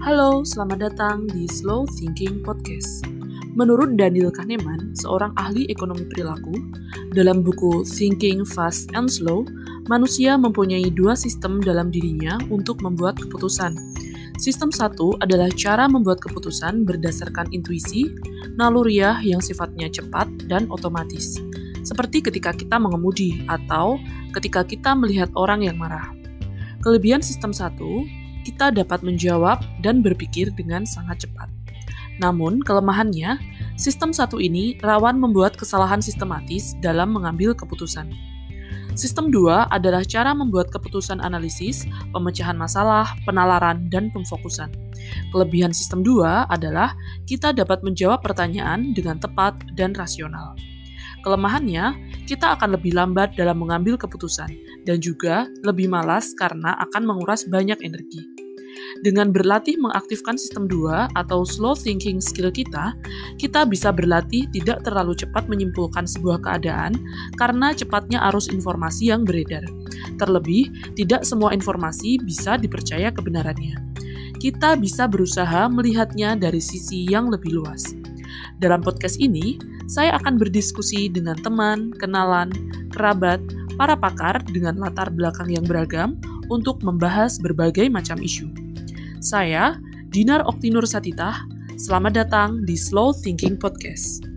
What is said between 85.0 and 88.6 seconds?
belakang yang beragam untuk membahas berbagai macam isu.